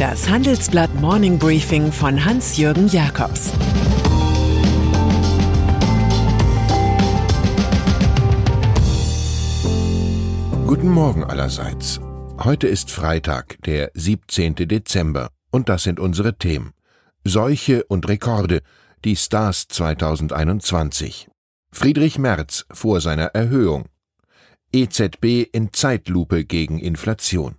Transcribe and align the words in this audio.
Das 0.00 0.30
Handelsblatt 0.30 0.94
Morning 0.94 1.38
Briefing 1.38 1.92
von 1.92 2.24
Hans-Jürgen 2.24 2.88
Jakobs 2.88 3.50
Guten 10.66 10.88
Morgen 10.88 11.22
allerseits. 11.22 12.00
Heute 12.42 12.66
ist 12.66 12.90
Freitag, 12.90 13.58
der 13.66 13.90
17. 13.92 14.54
Dezember, 14.54 15.32
und 15.50 15.68
das 15.68 15.82
sind 15.82 16.00
unsere 16.00 16.38
Themen. 16.38 16.72
Seuche 17.22 17.84
und 17.84 18.08
Rekorde, 18.08 18.62
die 19.04 19.16
Stars 19.16 19.68
2021. 19.68 21.28
Friedrich 21.72 22.18
Merz 22.18 22.64
vor 22.72 23.02
seiner 23.02 23.34
Erhöhung. 23.34 23.84
EZB 24.72 25.46
in 25.52 25.74
Zeitlupe 25.74 26.46
gegen 26.46 26.78
Inflation. 26.78 27.56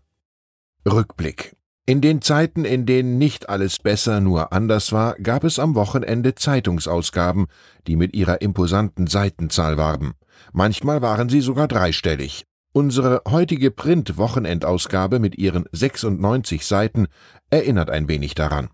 Rückblick. 0.88 1.56
In 1.92 2.00
den 2.00 2.22
Zeiten, 2.22 2.64
in 2.64 2.86
denen 2.86 3.18
nicht 3.18 3.50
alles 3.50 3.78
besser, 3.78 4.22
nur 4.22 4.54
anders 4.54 4.94
war, 4.94 5.16
gab 5.16 5.44
es 5.44 5.60
am 5.60 5.76
Wochenende 5.76 6.36
Zeitungsausgaben, 6.36 7.48
die 7.86 7.98
mit 7.98 8.16
ihrer 8.16 8.42
imposanten 8.42 9.08
Seitenzahl 9.08 9.76
warben. 9.76 10.14
Manchmal 10.54 11.02
waren 11.02 11.28
sie 11.28 11.42
sogar 11.42 11.68
dreistellig. 11.68 12.46
Unsere 12.72 13.24
heutige 13.28 13.72
Print-Wochenendausgabe 13.72 15.20
mit 15.20 15.38
ihren 15.38 15.66
96 15.74 16.66
Seiten 16.66 17.08
erinnert 17.50 17.90
ein 17.90 18.08
wenig 18.08 18.36
daran. 18.36 18.70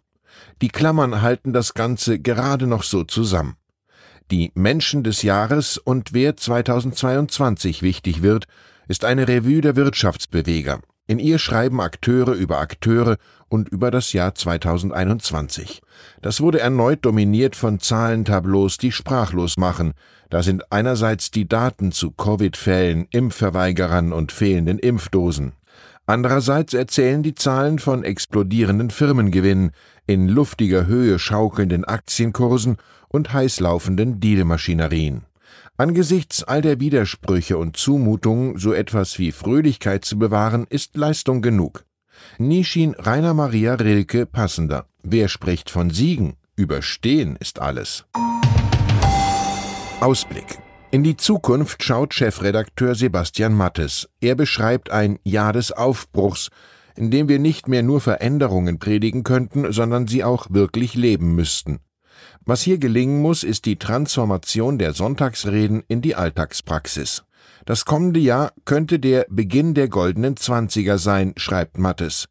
Die 0.61 0.70
Klammern 0.70 1.23
halten 1.23 1.53
das 1.53 1.73
Ganze 1.73 2.20
gerade 2.20 2.67
noch 2.67 2.84
so 2.84 3.03
zusammen. 3.03 3.55
Die 4.30 4.52
Menschen 4.53 5.03
des 5.03 5.23
Jahres 5.23 5.80
und 5.80 6.13
wer 6.13 6.38
2022 6.38 7.81
wichtig 7.81 8.22
wird, 8.22 8.45
ist 8.88 9.05
eine 9.05 9.27
Revue 9.27 9.61
der 9.61 9.75
Wirtschaftsbeweger. 9.75 10.81
In 11.09 11.20
ihr 11.20 11.39
schreiben 11.39 11.79
Akteure 11.79 12.33
über 12.33 12.59
Akteure 12.59 13.16
und 13.47 13.69
über 13.69 13.91
das 13.91 14.11
Jahr 14.11 14.36
2021. 14.36 15.81
Das 16.22 16.41
wurde 16.41 16.59
erneut 16.59 17.05
dominiert 17.05 17.55
von 17.55 17.80
Zahlentableaus, 17.80 18.77
die 18.77 18.91
sprachlos 18.91 19.55
machen. 19.55 19.94
Da 20.30 20.44
sind 20.44 20.69
einerseits 20.69 21.31
die 21.31 21.47
Daten 21.47 21.94
zu 21.94 22.11
Covid-Fällen, 22.11 23.08
Impfverweigerern 23.09 24.11
und 24.11 24.33
fehlenden 24.33 24.80
Impfdosen. 24.80 25.53
Andererseits 26.05 26.73
erzählen 26.73 27.23
die 27.23 27.36
Zahlen 27.36 27.80
von 27.80 28.03
explodierenden 28.03 28.89
Firmengewinnen, 28.89 29.71
in 30.08 30.27
luftiger 30.27 30.88
Höhe 30.88 31.19
schaukelnden 31.19 31.86
Aktienkursen 31.86 32.77
und 33.08 33.31
heißlaufenden 33.31 34.19
Dealmaschinerien. 34.19 35.27
Angesichts 35.80 36.44
all 36.44 36.61
der 36.61 36.80
Widersprüche 36.80 37.58
und 37.58 37.78
Zumutungen 37.78 38.58
so 38.58 38.73
etwas 38.73 39.20
wie 39.20 39.31
Fröhlichkeit 39.31 40.06
zu 40.06 40.17
bewahren, 40.17 40.66
ist 40.70 40.97
Leistung 40.97 41.44
genug. 41.44 41.86
Nie 42.39 42.64
schien 42.64 42.95
Rainer 42.97 43.36
Maria 43.36 43.75
Rilke 43.75 44.25
passender. 44.25 44.88
Wer 45.03 45.28
spricht 45.28 45.70
von 45.70 45.92
Siegen? 45.92 46.36
Überstehen 46.55 47.36
ist 47.36 47.59
alles. 47.59 48.05
Ausblick 50.00 50.58
in 50.89 51.03
die 51.03 51.17
Zukunft 51.17 51.83
schaut 51.83 52.14
Chefredakteur 52.14 52.95
Sebastian 52.95 53.53
Mattes. 53.53 54.09
Er 54.22 54.36
beschreibt 54.36 54.89
ein 54.89 55.20
Jahr 55.23 55.52
des 55.52 55.73
Aufbruchs, 55.73 56.50
in 56.95 57.11
dem 57.11 57.28
wir 57.28 57.39
nicht 57.39 57.67
mehr 57.67 57.83
nur 57.83 58.00
Veränderungen 58.00 58.80
predigen 58.80 59.23
könnten, 59.23 59.72
sondern 59.73 60.08
sie 60.08 60.23
auch 60.23 60.48
wirklich 60.50 60.95
leben 60.95 61.36
müssten. 61.36 61.81
Was 62.48 62.62
hier 62.62 62.78
gelingen 62.78 63.22
muss, 63.22 63.44
ist 63.44 63.66
die 63.66 63.76
Transformation 63.76 64.78
der 64.78 64.94
Sonntagsreden 64.94 65.84
in 65.90 66.02
die 66.02 66.16
Alltagspraxis. 66.16 67.26
Das 67.66 67.84
kommende 67.84 68.22
Jahr 68.22 68.54
könnte 68.64 69.00
der 69.00 69.26
Beginn 69.30 69.73
der 69.73 69.89
goldenen 69.89 70.38
Zwanziger 70.38 70.98
sein, 70.98 71.34
schreibt 71.36 71.78
Mattes. 71.78 72.30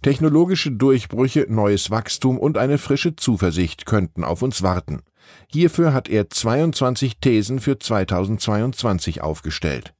Technologische 0.00 0.70
Durchbrüche, 0.70 1.44
neues 1.50 1.90
Wachstum 1.90 2.38
und 2.38 2.56
eine 2.56 2.78
frische 2.78 3.14
Zuversicht 3.14 3.84
könnten 3.84 4.24
auf 4.24 4.40
uns 4.40 4.62
warten. 4.62 5.02
Hierfür 5.48 5.92
hat 5.92 6.08
er 6.08 6.30
22 6.30 7.18
Thesen 7.18 7.60
für 7.60 7.78
2022 7.78 9.20
aufgestellt. 9.20 9.92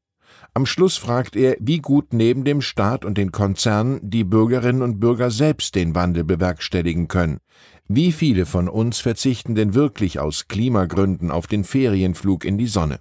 Am 0.55 0.67
Schluss 0.67 0.97
fragt 0.97 1.37
er, 1.37 1.57
wie 1.61 1.79
gut 1.79 2.13
neben 2.13 2.45
dem 2.45 2.61
Staat 2.61 3.05
und 3.05 3.17
den 3.17 3.33
Konzernen 3.33 4.01
die 4.03 4.25
Bürgerinnen 4.25 4.83
und 4.83 4.99
Bürger 4.99 5.31
selbst 5.31 5.75
den 5.75 5.95
Wandel 5.95 6.25
bewerkstelligen 6.25 7.07
können. 7.09 7.39
Wie 7.87 8.13
viele 8.13 8.45
von 8.45 8.69
uns 8.69 8.99
verzichten 8.99 9.55
denn 9.55 9.75
wirklich 9.75 10.19
aus 10.19 10.49
Klimagründen 10.49 11.31
auf 11.31 11.47
den 11.47 11.65
Ferienflug 11.65 12.45
in 12.45 12.59
die 12.59 12.67
Sonne? 12.67 13.01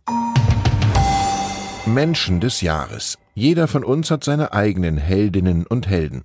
Menschen 1.85 2.39
des 2.39 2.61
Jahres. 2.61 3.17
Jeder 3.33 3.67
von 3.67 3.83
uns 3.83 4.11
hat 4.11 4.23
seine 4.23 4.53
eigenen 4.53 4.97
Heldinnen 4.97 5.65
und 5.65 5.87
Helden. 5.87 6.23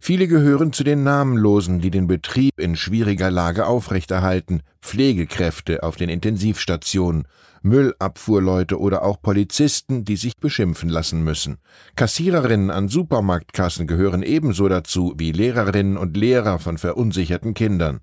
Viele 0.00 0.28
gehören 0.28 0.72
zu 0.72 0.84
den 0.84 1.02
Namenlosen, 1.02 1.80
die 1.80 1.90
den 1.90 2.06
Betrieb 2.06 2.58
in 2.58 2.76
schwieriger 2.76 3.30
Lage 3.30 3.66
aufrechterhalten, 3.66 4.62
Pflegekräfte 4.80 5.82
auf 5.82 5.96
den 5.96 6.08
Intensivstationen, 6.08 7.24
Müllabfuhrleute 7.62 8.78
oder 8.78 9.02
auch 9.02 9.20
Polizisten, 9.20 10.04
die 10.04 10.16
sich 10.16 10.36
beschimpfen 10.36 10.88
lassen 10.88 11.24
müssen. 11.24 11.58
Kassiererinnen 11.96 12.70
an 12.70 12.88
Supermarktkassen 12.88 13.86
gehören 13.86 14.22
ebenso 14.22 14.68
dazu 14.68 15.14
wie 15.16 15.32
Lehrerinnen 15.32 15.96
und 15.96 16.16
Lehrer 16.16 16.58
von 16.58 16.78
verunsicherten 16.78 17.54
Kindern. 17.54 18.00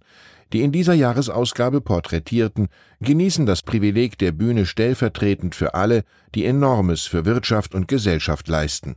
Die 0.53 0.61
in 0.61 0.71
dieser 0.71 0.93
Jahresausgabe 0.93 1.81
Porträtierten 1.81 2.67
genießen 3.01 3.45
das 3.45 3.63
Privileg 3.63 4.17
der 4.17 4.31
Bühne 4.31 4.65
stellvertretend 4.65 5.55
für 5.55 5.73
alle, 5.73 6.03
die 6.35 6.45
Enormes 6.45 7.01
für 7.01 7.25
Wirtschaft 7.25 7.73
und 7.73 7.87
Gesellschaft 7.87 8.47
leisten. 8.47 8.95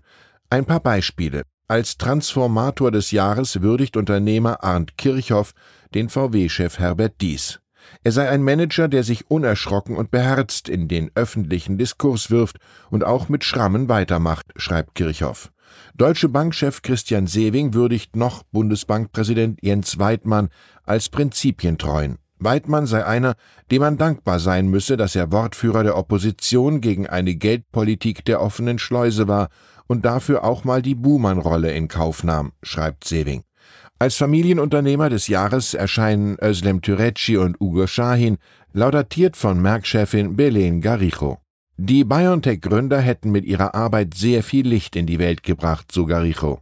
Ein 0.51 0.67
paar 0.67 0.81
Beispiele. 0.81 1.43
Als 1.71 1.99
Transformator 1.99 2.91
des 2.91 3.11
Jahres 3.11 3.61
würdigt 3.61 3.99
Unternehmer 3.99 4.65
Arndt 4.65 4.97
Kirchhoff 4.97 5.53
den 5.95 6.09
VW-Chef 6.09 6.79
Herbert 6.79 7.21
Dies. 7.21 7.61
Er 8.03 8.13
sei 8.13 8.27
ein 8.31 8.43
Manager, 8.43 8.89
der 8.89 9.05
sich 9.05 9.31
unerschrocken 9.31 9.95
und 9.95 10.11
beherzt 10.11 10.71
in 10.71 10.89
den 10.89 11.11
öffentlichen 11.15 11.77
Diskurs 11.77 12.31
wirft 12.31 12.57
und 12.89 13.05
auch 13.05 13.29
mit 13.29 13.45
Schrammen 13.45 13.91
weitermacht, 13.91 14.47
schreibt 14.57 14.95
Kirchhoff. 14.95 15.53
Deutsche 15.95 16.31
Bankchef 16.31 16.81
Christian 16.81 17.27
Sewing 17.27 17.75
würdigt 17.75 18.17
noch 18.17 18.45
Bundesbankpräsident 18.45 19.59
Jens 19.63 19.99
Weidmann 19.99 20.49
als 20.85 21.11
prinzipientreuen. 21.11 22.17
Weidmann 22.39 22.87
sei 22.87 23.05
einer, 23.05 23.35
dem 23.71 23.81
man 23.81 23.99
dankbar 23.99 24.39
sein 24.39 24.69
müsse, 24.69 24.97
dass 24.97 25.17
er 25.17 25.33
Wortführer 25.33 25.83
der 25.83 25.99
Opposition 25.99 26.81
gegen 26.81 27.07
eine 27.07 27.35
Geldpolitik 27.35 28.25
der 28.25 28.41
offenen 28.41 28.79
Schleuse 28.79 29.29
war 29.29 29.49
und 29.89 30.05
dafür 30.05 30.45
auch 30.45 30.63
mal 30.63 30.81
die 30.81 30.95
Buhmann-Rolle 30.95 31.73
in 31.73 31.89
Kauf 31.89 32.23
nahm, 32.23 32.53
schreibt 32.63 33.05
Sewing. 33.05 33.43
Als 33.99 34.15
Familienunternehmer 34.15 35.09
des 35.09 35.27
Jahres 35.27 35.75
erscheinen 35.75 36.37
Özlem 36.41 36.83
Türeci 36.83 37.37
und 37.37 37.61
Ugo 37.61 37.89
Shahin, 37.89 38.39
laudatiert 38.73 39.37
von 39.37 39.61
Merck-Chefin 39.61 40.37
Belen 40.37 40.81
Garijo. 40.81 41.39
Die 41.77 42.05
BioNTech-Gründer 42.05 43.01
hätten 43.01 43.33
mit 43.33 43.45
ihrer 43.45 43.75
Arbeit 43.75 44.15
sehr 44.15 44.45
viel 44.45 44.69
Licht 44.69 44.95
in 44.95 45.07
die 45.07 45.19
Welt 45.19 45.43
gebracht, 45.43 45.91
so 45.91 46.07
Garijo. 46.07 46.61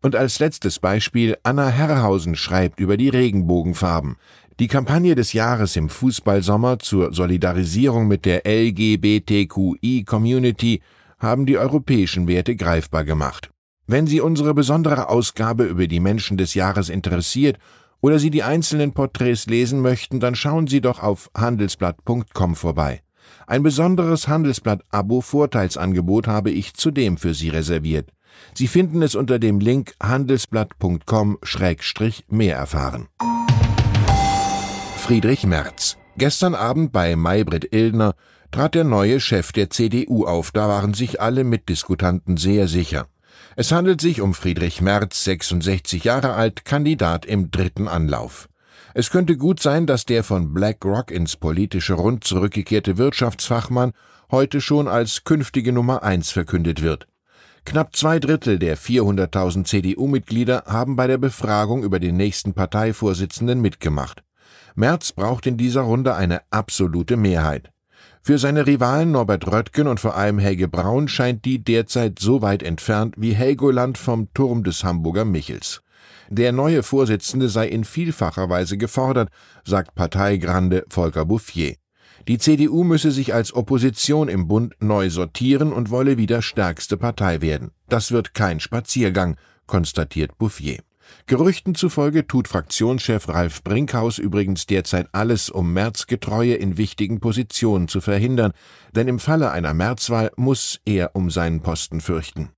Und 0.00 0.16
als 0.16 0.38
letztes 0.38 0.78
Beispiel 0.78 1.36
Anna 1.42 1.68
Herrhausen 1.68 2.36
schreibt 2.36 2.80
über 2.80 2.96
die 2.96 3.10
Regenbogenfarben. 3.10 4.16
Die 4.60 4.68
Kampagne 4.68 5.14
des 5.14 5.34
Jahres 5.34 5.76
im 5.76 5.88
Fußballsommer 5.88 6.78
zur 6.78 7.12
Solidarisierung 7.12 8.08
mit 8.08 8.24
der 8.24 8.46
LGBTQI-Community 8.46 10.80
haben 11.18 11.46
die 11.46 11.58
europäischen 11.58 12.28
Werte 12.28 12.56
greifbar 12.56 13.04
gemacht. 13.04 13.50
Wenn 13.86 14.06
Sie 14.06 14.20
unsere 14.20 14.54
besondere 14.54 15.08
Ausgabe 15.08 15.64
über 15.64 15.86
die 15.86 16.00
Menschen 16.00 16.36
des 16.36 16.54
Jahres 16.54 16.90
interessiert 16.90 17.58
oder 18.00 18.18
Sie 18.18 18.30
die 18.30 18.42
einzelnen 18.42 18.92
Porträts 18.92 19.46
lesen 19.46 19.80
möchten, 19.80 20.20
dann 20.20 20.34
schauen 20.34 20.66
Sie 20.66 20.80
doch 20.80 21.02
auf 21.02 21.30
handelsblatt.com 21.36 22.54
vorbei. 22.54 23.02
Ein 23.46 23.62
besonderes 23.62 24.28
Handelsblatt-Abo-Vorteilsangebot 24.28 26.26
habe 26.26 26.50
ich 26.50 26.74
zudem 26.74 27.16
für 27.16 27.32
Sie 27.34 27.48
reserviert. 27.48 28.10
Sie 28.54 28.68
finden 28.68 29.02
es 29.02 29.14
unter 29.14 29.38
dem 29.38 29.60
Link 29.60 29.94
handelsblatt.com-mehr 30.02 32.56
erfahren. 32.56 33.08
Friedrich 34.96 35.46
Merz. 35.46 35.96
Gestern 36.18 36.54
Abend 36.54 36.92
bei 36.92 37.16
Maybrit 37.16 37.72
Illner 37.72 38.14
trat 38.50 38.74
der 38.74 38.84
neue 38.84 39.20
Chef 39.20 39.52
der 39.52 39.70
CDU 39.70 40.24
auf, 40.26 40.50
da 40.50 40.68
waren 40.68 40.94
sich 40.94 41.20
alle 41.20 41.44
Mitdiskutanten 41.44 42.36
sehr 42.36 42.68
sicher. 42.68 43.06
Es 43.56 43.72
handelt 43.72 44.00
sich 44.00 44.20
um 44.20 44.34
Friedrich 44.34 44.80
Merz, 44.80 45.24
66 45.24 46.04
Jahre 46.04 46.34
alt, 46.34 46.64
Kandidat 46.64 47.26
im 47.26 47.50
dritten 47.50 47.88
Anlauf. 47.88 48.48
Es 48.94 49.10
könnte 49.10 49.36
gut 49.36 49.60
sein, 49.60 49.86
dass 49.86 50.06
der 50.06 50.24
von 50.24 50.54
BlackRock 50.54 51.10
ins 51.10 51.36
politische 51.36 51.94
Rund 51.94 52.24
zurückgekehrte 52.24 52.98
Wirtschaftsfachmann 52.98 53.92
heute 54.30 54.60
schon 54.60 54.88
als 54.88 55.24
künftige 55.24 55.72
Nummer 55.72 56.02
eins 56.02 56.30
verkündet 56.30 56.82
wird. 56.82 57.06
Knapp 57.64 57.94
zwei 57.94 58.18
Drittel 58.18 58.58
der 58.58 58.78
400.000 58.78 59.64
CDU-Mitglieder 59.64 60.64
haben 60.66 60.96
bei 60.96 61.06
der 61.06 61.18
Befragung 61.18 61.82
über 61.82 62.00
den 62.00 62.16
nächsten 62.16 62.54
Parteivorsitzenden 62.54 63.60
mitgemacht. 63.60 64.22
Merz 64.74 65.12
braucht 65.12 65.46
in 65.46 65.56
dieser 65.56 65.82
Runde 65.82 66.14
eine 66.14 66.40
absolute 66.50 67.16
Mehrheit. 67.16 67.70
Für 68.22 68.38
seine 68.38 68.66
Rivalen 68.66 69.12
Norbert 69.12 69.46
Röttgen 69.46 69.86
und 69.86 70.00
vor 70.00 70.16
allem 70.16 70.38
Helge 70.38 70.68
Braun 70.68 71.08
scheint 71.08 71.44
die 71.44 71.62
derzeit 71.62 72.18
so 72.18 72.42
weit 72.42 72.62
entfernt 72.62 73.14
wie 73.16 73.34
Helgoland 73.34 73.98
vom 73.98 74.32
Turm 74.34 74.64
des 74.64 74.84
Hamburger 74.84 75.24
Michels. 75.24 75.82
Der 76.28 76.52
neue 76.52 76.82
Vorsitzende 76.82 77.48
sei 77.48 77.68
in 77.68 77.84
vielfacher 77.84 78.50
Weise 78.50 78.76
gefordert, 78.76 79.30
sagt 79.64 79.94
Parteigrande 79.94 80.84
Volker 80.90 81.24
Bouffier. 81.24 81.76
Die 82.26 82.36
CDU 82.36 82.84
müsse 82.84 83.10
sich 83.10 83.32
als 83.32 83.54
Opposition 83.54 84.28
im 84.28 84.48
Bund 84.48 84.74
neu 84.80 85.08
sortieren 85.08 85.72
und 85.72 85.90
wolle 85.90 86.18
wieder 86.18 86.42
stärkste 86.42 86.98
Partei 86.98 87.40
werden. 87.40 87.70
Das 87.88 88.12
wird 88.12 88.34
kein 88.34 88.60
Spaziergang, 88.60 89.36
konstatiert 89.66 90.36
Bouffier. 90.36 90.80
Gerüchten 91.26 91.74
zufolge 91.74 92.26
tut 92.26 92.48
Fraktionschef 92.48 93.28
Ralf 93.28 93.62
Brinkhaus 93.62 94.18
übrigens 94.18 94.66
derzeit 94.66 95.08
alles, 95.12 95.50
um 95.50 95.72
Märzgetreue 95.72 96.54
in 96.54 96.76
wichtigen 96.76 97.20
Positionen 97.20 97.88
zu 97.88 98.00
verhindern, 98.00 98.52
denn 98.94 99.08
im 99.08 99.18
Falle 99.18 99.50
einer 99.50 99.74
Märzwahl 99.74 100.30
muss 100.36 100.80
er 100.84 101.14
um 101.14 101.30
seinen 101.30 101.60
Posten 101.60 102.00
fürchten. 102.00 102.50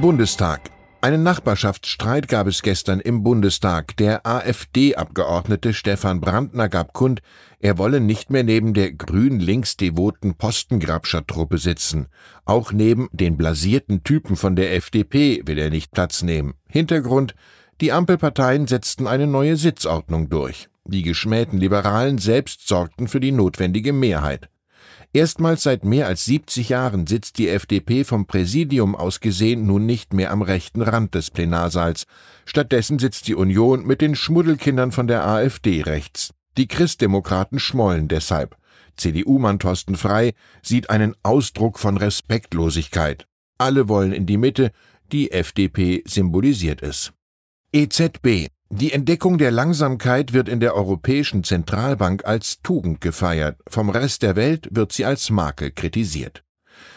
Bundestag 0.00 0.75
einen 1.06 1.22
Nachbarschaftsstreit 1.22 2.26
gab 2.26 2.48
es 2.48 2.62
gestern 2.62 2.98
im 2.98 3.22
Bundestag. 3.22 3.96
Der 3.96 4.26
AfD-Abgeordnete 4.26 5.72
Stefan 5.72 6.20
Brandner 6.20 6.68
gab 6.68 6.94
kund, 6.94 7.22
er 7.60 7.78
wolle 7.78 8.00
nicht 8.00 8.30
mehr 8.30 8.42
neben 8.42 8.74
der 8.74 8.92
grün-links-devoten 8.92 10.34
Postengrabscher-Truppe 10.34 11.58
sitzen. 11.58 12.08
Auch 12.44 12.72
neben 12.72 13.08
den 13.12 13.36
blasierten 13.36 14.02
Typen 14.02 14.34
von 14.34 14.56
der 14.56 14.74
FDP 14.74 15.42
will 15.46 15.60
er 15.60 15.70
nicht 15.70 15.92
Platz 15.92 16.22
nehmen. 16.22 16.54
Hintergrund, 16.68 17.36
die 17.80 17.92
Ampelparteien 17.92 18.66
setzten 18.66 19.06
eine 19.06 19.28
neue 19.28 19.56
Sitzordnung 19.56 20.28
durch. 20.28 20.68
Die 20.86 21.02
geschmähten 21.02 21.60
Liberalen 21.60 22.18
selbst 22.18 22.66
sorgten 22.66 23.06
für 23.06 23.20
die 23.20 23.30
notwendige 23.30 23.92
Mehrheit. 23.92 24.48
Erstmals 25.12 25.62
seit 25.62 25.84
mehr 25.84 26.06
als 26.06 26.24
70 26.26 26.68
Jahren 26.68 27.06
sitzt 27.06 27.38
die 27.38 27.48
FDP 27.48 28.04
vom 28.04 28.26
Präsidium 28.26 28.94
aus 28.94 29.20
gesehen 29.20 29.66
nun 29.66 29.86
nicht 29.86 30.12
mehr 30.12 30.30
am 30.30 30.42
rechten 30.42 30.82
Rand 30.82 31.14
des 31.14 31.30
Plenarsaals. 31.30 32.04
Stattdessen 32.44 32.98
sitzt 32.98 33.28
die 33.28 33.34
Union 33.34 33.86
mit 33.86 34.00
den 34.00 34.14
Schmuddelkindern 34.14 34.92
von 34.92 35.06
der 35.06 35.26
AfD 35.26 35.82
rechts. 35.82 36.34
Die 36.56 36.68
Christdemokraten 36.68 37.58
schmollen 37.58 38.08
deshalb. 38.08 38.56
CDU-Mann 38.96 39.58
Thorsten 39.58 39.96
Frei 39.96 40.32
sieht 40.62 40.90
einen 40.90 41.14
Ausdruck 41.22 41.78
von 41.78 41.96
Respektlosigkeit. 41.96 43.26
Alle 43.58 43.88
wollen 43.88 44.12
in 44.12 44.26
die 44.26 44.38
Mitte, 44.38 44.70
die 45.12 45.30
FDP 45.32 46.02
symbolisiert 46.06 46.82
es. 46.82 47.12
EZB 47.72 48.48
die 48.68 48.92
Entdeckung 48.92 49.38
der 49.38 49.52
Langsamkeit 49.52 50.32
wird 50.32 50.48
in 50.48 50.58
der 50.58 50.74
Europäischen 50.74 51.44
Zentralbank 51.44 52.24
als 52.24 52.60
Tugend 52.62 53.00
gefeiert, 53.00 53.58
vom 53.68 53.90
Rest 53.90 54.22
der 54.22 54.34
Welt 54.34 54.68
wird 54.72 54.92
sie 54.92 55.04
als 55.04 55.30
Makel 55.30 55.70
kritisiert. 55.70 56.42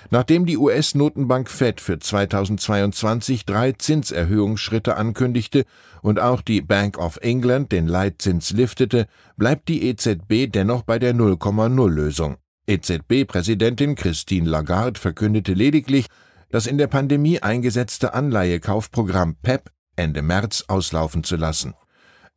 Nachdem 0.10 0.48
die 0.48 0.58
US-Notenbank 0.58 1.48
Fed 1.48 1.80
für 1.80 2.00
2022 2.00 3.46
drei 3.46 3.74
Zinserhöhungsschritte 3.74 4.98
ankündigte 4.98 5.66
und 6.02 6.20
auch 6.20 6.42
die 6.42 6.62
Bank 6.62 6.98
of 6.98 7.18
England 7.22 7.72
den 7.72 7.88
Leitzins 7.88 8.52
liftete, 8.52 9.06
bleibt 9.38 9.70
die 9.70 9.84
EZB 9.84 10.52
dennoch 10.52 10.82
bei 10.82 10.98
der 10.98 11.14
0,0-Lösung. 11.14 12.38
EZB-Präsidentin 12.68 13.96
Christine 13.96 14.50
Lagarde 14.50 15.00
verkündete 15.00 15.54
lediglich, 15.54 16.08
das 16.50 16.66
in 16.66 16.80
der 16.80 16.88
Pandemie 16.88 17.40
eingesetzte 17.40 18.16
Anleihekaufprogramm 18.16 19.36
PEP 19.36 19.70
Ende 20.00 20.22
März 20.22 20.66
auslaufen 20.68 21.24
zu 21.24 21.36
lassen. 21.36 21.76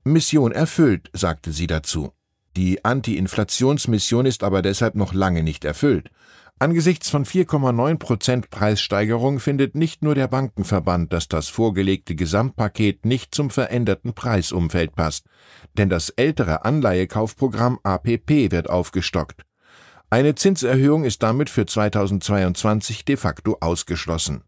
Mission 0.05 0.53
erfüllt, 0.53 1.09
sagte 1.12 1.53
sie 1.53 1.67
dazu. 1.67 2.12
Die 2.56 2.85
Anti-Inflationsmission 2.85 4.26
ist 4.26 4.43
aber 4.43 4.61
deshalb 4.61 4.94
noch 4.94 5.14
lange 5.14 5.43
nicht 5.43 5.64
erfüllt. 5.64 6.11
Angesichts 6.59 7.09
von 7.09 7.25
4,9 7.25 7.99
Prozent 7.99 8.50
Preissteigerung 8.50 9.41
findet 9.41 9.75
nicht 9.75 10.03
nur 10.03 10.14
der 10.14 10.29
Bankenverband, 10.29 11.12
dass 11.12 11.29
das 11.29 11.49
vorgelegte 11.49 12.14
Gesamtpaket 12.14 13.05
nicht 13.05 13.35
zum 13.35 13.50
veränderten 13.50 14.12
Preisumfeld 14.12 14.94
passt, 14.94 15.26
denn 15.79 15.88
das 15.88 16.11
ältere 16.11 16.64
Anleihekaufprogramm 16.64 17.79
APP 17.82 18.53
wird 18.53 18.69
aufgestockt. 18.69 19.43
Eine 20.11 20.35
Zinserhöhung 20.35 21.05
ist 21.05 21.23
damit 21.23 21.49
für 21.49 21.64
2022 21.64 23.05
de 23.05 23.17
facto 23.17 23.56
ausgeschlossen. 23.61 24.44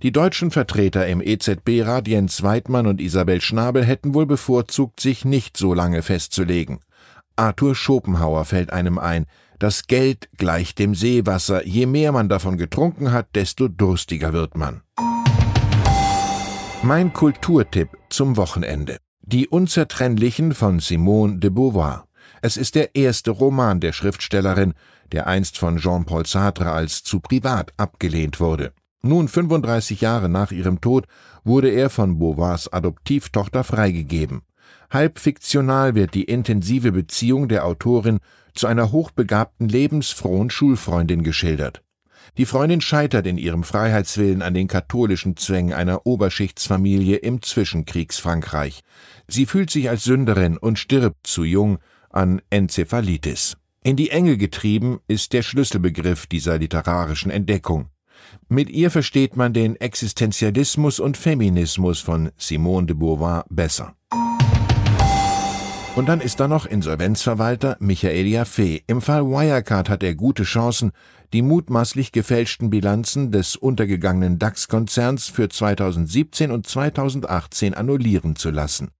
Die 0.00 0.12
deutschen 0.12 0.52
Vertreter 0.52 1.08
im 1.08 1.20
EZB-Rat 1.20 2.06
Jens 2.06 2.44
Weidmann 2.44 2.86
und 2.86 3.00
Isabel 3.00 3.40
Schnabel 3.40 3.84
hätten 3.84 4.14
wohl 4.14 4.26
bevorzugt, 4.26 5.00
sich 5.00 5.24
nicht 5.24 5.56
so 5.56 5.74
lange 5.74 6.02
festzulegen. 6.02 6.78
Arthur 7.34 7.74
Schopenhauer 7.74 8.44
fällt 8.44 8.72
einem 8.72 9.00
ein, 9.00 9.26
das 9.58 9.88
Geld 9.88 10.28
gleicht 10.36 10.78
dem 10.78 10.94
Seewasser, 10.94 11.66
je 11.66 11.86
mehr 11.86 12.12
man 12.12 12.28
davon 12.28 12.58
getrunken 12.58 13.10
hat, 13.10 13.34
desto 13.34 13.66
durstiger 13.66 14.32
wird 14.32 14.56
man. 14.56 14.82
Mein 16.84 17.12
Kulturtipp 17.12 17.88
zum 18.08 18.36
Wochenende. 18.36 18.98
Die 19.22 19.48
Unzertrennlichen 19.48 20.54
von 20.54 20.78
Simone 20.78 21.38
de 21.38 21.50
Beauvoir. 21.50 22.06
Es 22.40 22.56
ist 22.56 22.76
der 22.76 22.94
erste 22.94 23.32
Roman 23.32 23.80
der 23.80 23.92
Schriftstellerin, 23.92 24.74
der 25.10 25.26
einst 25.26 25.58
von 25.58 25.78
Jean-Paul 25.78 26.24
Sartre 26.24 26.70
als 26.70 27.02
zu 27.02 27.18
privat 27.18 27.72
abgelehnt 27.76 28.38
wurde. 28.38 28.72
Nun 29.02 29.28
35 29.28 30.00
Jahre 30.00 30.28
nach 30.28 30.50
ihrem 30.50 30.80
Tod 30.80 31.06
wurde 31.44 31.70
er 31.70 31.88
von 31.88 32.18
Beauvoirs 32.18 32.72
Adoptivtochter 32.72 33.62
freigegeben. 33.62 34.42
Halb 34.90 35.18
fiktional 35.18 35.94
wird 35.94 36.14
die 36.14 36.24
intensive 36.24 36.92
Beziehung 36.92 37.48
der 37.48 37.64
Autorin 37.64 38.18
zu 38.54 38.66
einer 38.66 38.90
hochbegabten, 38.90 39.68
lebensfrohen 39.68 40.50
Schulfreundin 40.50 41.22
geschildert. 41.22 41.82
Die 42.36 42.44
Freundin 42.44 42.80
scheitert 42.80 43.26
in 43.26 43.38
ihrem 43.38 43.62
Freiheitswillen 43.62 44.42
an 44.42 44.54
den 44.54 44.66
katholischen 44.66 45.36
Zwängen 45.36 45.72
einer 45.72 46.06
Oberschichtsfamilie 46.06 47.16
im 47.16 47.40
Zwischenkriegsfrankreich. 47.40 48.80
Sie 49.28 49.46
fühlt 49.46 49.70
sich 49.70 49.88
als 49.88 50.04
Sünderin 50.04 50.56
und 50.56 50.78
stirbt 50.78 51.26
zu 51.26 51.44
jung 51.44 51.78
an 52.10 52.42
Enzephalitis. 52.50 53.56
In 53.84 53.96
die 53.96 54.10
Enge 54.10 54.36
getrieben 54.36 54.98
ist 55.06 55.32
der 55.32 55.42
Schlüsselbegriff 55.42 56.26
dieser 56.26 56.58
literarischen 56.58 57.30
Entdeckung. 57.30 57.90
Mit 58.48 58.70
ihr 58.70 58.90
versteht 58.90 59.36
man 59.36 59.52
den 59.52 59.76
Existenzialismus 59.76 61.00
und 61.00 61.16
Feminismus 61.16 62.00
von 62.00 62.30
Simone 62.36 62.86
de 62.86 62.96
Beauvoir 62.96 63.44
besser. 63.50 63.94
Und 65.96 66.08
dann 66.08 66.20
ist 66.20 66.38
da 66.38 66.46
noch 66.46 66.64
Insolvenzverwalter 66.64 67.76
Michael 67.80 68.26
Jaffe. 68.26 68.80
Im 68.86 69.02
Fall 69.02 69.26
Wirecard 69.26 69.88
hat 69.88 70.04
er 70.04 70.14
gute 70.14 70.44
Chancen, 70.44 70.92
die 71.32 71.42
mutmaßlich 71.42 72.12
gefälschten 72.12 72.70
Bilanzen 72.70 73.32
des 73.32 73.56
untergegangenen 73.56 74.38
DAX-Konzerns 74.38 75.26
für 75.26 75.48
2017 75.48 76.52
und 76.52 76.68
2018 76.68 77.74
annullieren 77.74 78.36
zu 78.36 78.50
lassen. 78.50 78.90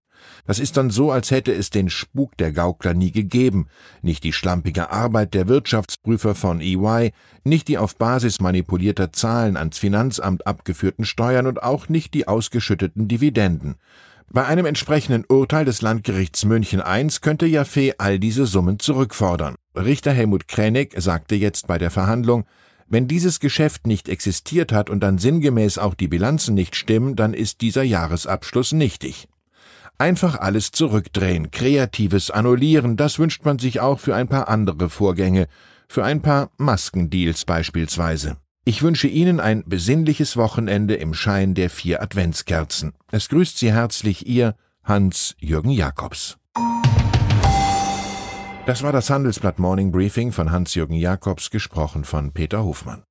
Das 0.47 0.59
ist 0.59 0.77
dann 0.77 0.91
so, 0.91 1.11
als 1.11 1.31
hätte 1.31 1.53
es 1.53 1.71
den 1.71 1.91
Spuk 1.91 2.37
der 2.37 2.53
Gaukler 2.53 2.95
nie 2.95 3.13
gegeben, 3.13 3.67
nicht 4.03 4.25
die 4.25 4.33
schlampige 4.33 4.91
Arbeit 4.91 5.35
der 5.35 5.49
Wirtschaftsprüfer 5.49 6.35
von 6.35 6.61
EY, 6.61 7.13
nicht 7.45 7.69
die 7.69 7.79
auf 7.79 7.97
Basis 7.97 8.41
manipulierter 8.41 9.13
Zahlen 9.13 9.57
ans 9.57 9.79
Finanzamt 9.79 10.47
abgeführten 10.47 11.05
Steuern 11.05 11.47
und 11.47 11.63
auch 11.63 11.89
nicht 11.89 12.15
die 12.15 12.29
ausgeschütteten 12.29 13.09
Dividenden. 13.09 13.77
Bei 14.31 14.45
einem 14.45 14.67
entsprechenden 14.67 15.25
Urteil 15.27 15.65
des 15.65 15.81
Landgerichts 15.81 16.45
München 16.45 16.83
I 16.87 17.09
könnte 17.23 17.47
Jaffe 17.47 17.95
all 17.97 18.19
diese 18.19 18.45
Summen 18.45 18.79
zurückfordern. 18.79 19.55
Richter 19.75 20.13
Helmut 20.13 20.49
Kränig 20.49 20.93
sagte 20.99 21.35
jetzt 21.35 21.67
bei 21.67 21.79
der 21.79 21.91
Verhandlung, 21.91 22.45
wenn 22.91 23.09
dieses 23.09 23.41
Geschäft 23.41 23.87
nicht 23.87 24.09
existiert 24.09 24.73
hat 24.73 24.91
und 24.91 25.01
dann 25.01 25.19
sinngemäß 25.19 25.79
auch 25.79 25.95
die 25.95 26.09
Bilanzen 26.09 26.55
nicht 26.55 26.77
stimmen, 26.77 27.17
dann 27.17 27.35
ist 27.35 27.61
dieser 27.61 27.83
Jahresabschluss 27.83 28.73
nichtig. 28.73 29.29
Einfach 30.01 30.39
alles 30.39 30.71
zurückdrehen, 30.71 31.51
kreatives 31.51 32.31
Annullieren, 32.31 32.97
das 32.97 33.19
wünscht 33.19 33.45
man 33.45 33.59
sich 33.59 33.81
auch 33.81 33.99
für 33.99 34.15
ein 34.15 34.29
paar 34.29 34.49
andere 34.49 34.91
Vorgänge, 34.91 35.49
für 35.89 36.05
ein 36.05 36.23
paar 36.23 36.51
Maskendeals 36.57 37.45
beispielsweise. 37.45 38.37
Ich 38.65 38.83
wünsche 38.83 39.09
Ihnen 39.09 39.41
ein 39.41 39.65
besinnliches 39.67 40.37
Wochenende 40.37 40.95
im 40.95 41.15
Schein 41.15 41.55
der 41.55 41.69
vier 41.69 42.01
Adventskerzen. 42.01 42.93
Es 43.11 43.29
grüßt 43.29 43.59
Sie 43.59 43.73
herzlich 43.73 44.27
Ihr 44.29 44.55
Hans-Jürgen 44.85 45.71
Jakobs. 45.71 46.39
Das 48.67 48.85
war 48.85 48.93
das 48.93 49.11
Handelsblatt 49.11 49.59
Morning 49.59 49.91
Briefing 49.91 50.31
von 50.31 50.53
Hans-Jürgen 50.53 50.95
Jakobs, 50.95 51.51
gesprochen 51.51 52.05
von 52.05 52.33
Peter 52.33 52.63
Hofmann. 52.63 53.03